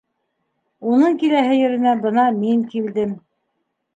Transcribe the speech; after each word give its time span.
Уның 0.91 1.17
киләһе 1.23 1.59
еренә 1.59 1.93
бына 2.05 2.25
мин 2.39 2.63
килдем. 2.75 3.13